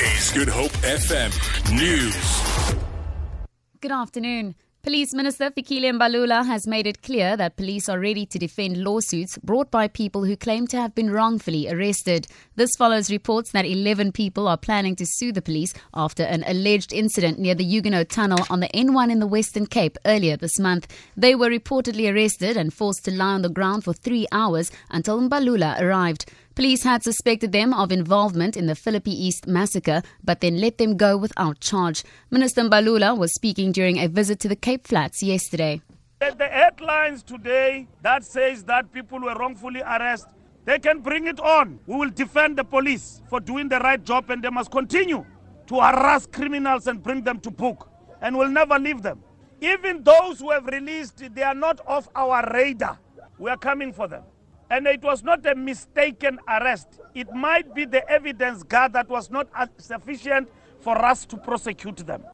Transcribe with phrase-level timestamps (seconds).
[0.00, 1.34] Is Good Hope FM
[1.76, 2.76] News.
[3.80, 4.54] Good afternoon.
[4.84, 9.36] Police Minister Fikile Mbalula has made it clear that police are ready to defend lawsuits
[9.38, 12.28] brought by people who claim to have been wrongfully arrested.
[12.54, 16.92] This follows reports that 11 people are planning to sue the police after an alleged
[16.92, 20.86] incident near the Huguenot Tunnel on the N1 in the Western Cape earlier this month.
[21.16, 25.20] They were reportedly arrested and forced to lie on the ground for three hours until
[25.20, 26.30] Mbalula arrived.
[26.58, 30.96] Police had suspected them of involvement in the Philippi East massacre, but then let them
[30.96, 32.02] go without charge.
[32.32, 35.80] Minister Mbalula was speaking during a visit to the Cape Flats yesterday.
[36.18, 40.32] The headlines today that says that people were wrongfully arrested,
[40.64, 41.78] they can bring it on.
[41.86, 45.24] We will defend the police for doing the right job and they must continue
[45.68, 47.88] to harass criminals and bring them to book.
[48.20, 49.22] And we'll never leave them.
[49.60, 52.98] Even those who have released, they are not off our radar.
[53.38, 54.24] We are coming for them.
[54.70, 57.00] And it was not a mistaken arrest.
[57.14, 60.48] It might be the evidence that was not sufficient
[60.80, 62.24] for us to prosecute them.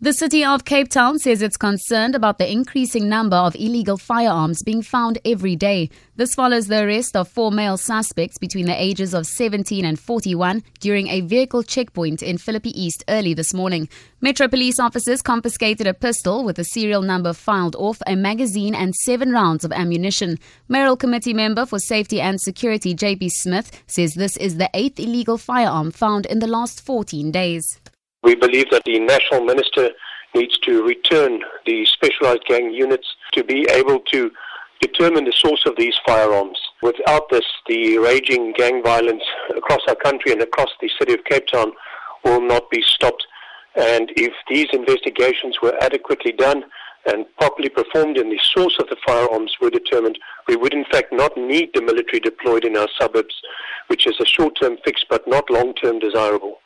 [0.00, 4.62] The city of Cape Town says it's concerned about the increasing number of illegal firearms
[4.62, 5.88] being found every day.
[6.16, 10.64] This follows the arrest of four male suspects between the ages of 17 and 41
[10.80, 13.88] during a vehicle checkpoint in Philippi East early this morning.
[14.20, 18.96] Metro police officers confiscated a pistol with a serial number filed off, a magazine, and
[18.96, 20.38] seven rounds of ammunition.
[20.68, 25.38] Mayoral Committee member for Safety and Security JP Smith says this is the eighth illegal
[25.38, 27.80] firearm found in the last 14 days.
[28.24, 29.90] We believe that the national minister
[30.34, 34.30] needs to return the specialized gang units to be able to
[34.80, 36.58] determine the source of these firearms.
[36.82, 39.22] Without this, the raging gang violence
[39.54, 41.72] across our country and across the city of Cape Town
[42.24, 43.26] will not be stopped.
[43.76, 46.64] And if these investigations were adequately done
[47.06, 51.12] and properly performed and the source of the firearms were determined, we would in fact
[51.12, 53.34] not need the military deployed in our suburbs,
[53.88, 56.58] which is a short-term fix but not long-term desirable.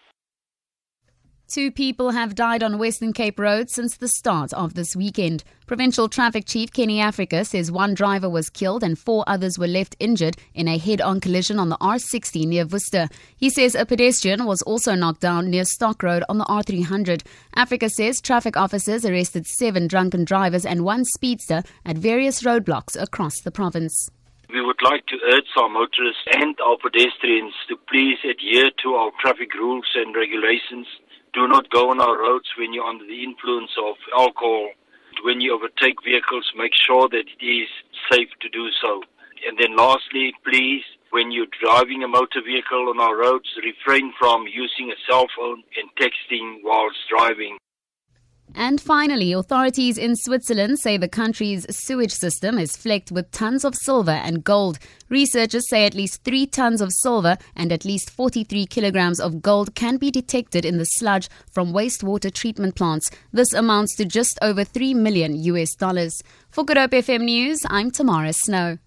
[1.50, 5.44] Two people have died on Western Cape Road since the start of this weekend.
[5.66, 9.97] Provincial Traffic Chief Kenny Africa says one driver was killed and four others were left
[9.98, 13.09] injured in a head on collision on the R60 near Worcester.
[13.34, 17.22] He says a pedestrian was also knocked down near Stock Road on the R300.
[17.54, 23.41] Africa says traffic officers arrested seven drunken drivers and one speedster at various roadblocks across
[23.41, 24.10] the province.
[24.53, 29.12] We would like to urge our motorists and our pedestrians to please adhere to our
[29.22, 30.86] traffic rules and regulations
[31.33, 34.71] do not go on our roads when you're under the influence of alcohol.
[35.25, 37.69] When you overtake vehicles, make sure that it is
[38.11, 39.03] safe to do so.
[39.47, 44.47] And then lastly, please, when you're driving a motor vehicle on our roads, refrain from
[44.47, 47.59] using a cell phone and texting whilst driving.
[48.54, 53.75] And finally, authorities in Switzerland say the country's sewage system is flecked with tons of
[53.75, 54.78] silver and gold.
[55.09, 59.75] Researchers say at least three tons of silver and at least 43 kilograms of gold
[59.75, 63.10] can be detected in the sludge from wastewater treatment plants.
[63.32, 66.22] This amounts to just over 3 million US dollars.
[66.50, 68.78] For Good Hope FM News, I'm Tamara Snow.